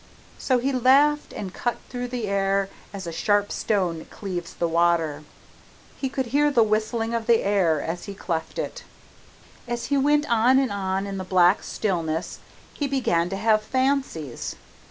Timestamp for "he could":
5.95-6.25